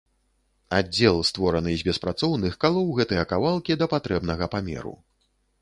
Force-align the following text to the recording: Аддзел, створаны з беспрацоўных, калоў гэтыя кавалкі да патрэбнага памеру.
Аддзел, 0.77 1.19
створаны 1.31 1.75
з 1.81 1.85
беспрацоўных, 1.89 2.57
калоў 2.65 2.87
гэтыя 3.01 3.29
кавалкі 3.35 3.81
да 3.83 3.93
патрэбнага 3.93 4.45
памеру. 4.57 4.99